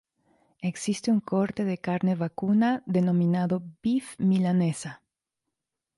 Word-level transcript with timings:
Existe 0.63 1.11
un 1.11 1.19
corte 1.19 1.63
de 1.63 1.77
carne 1.77 2.15
vacuna 2.15 2.81
denominado 2.87 3.61
"beef 3.83 4.15
milanesa". 4.19 5.03